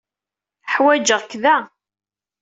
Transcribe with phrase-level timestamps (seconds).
[0.73, 1.57] Ḥwajeɣ-k da.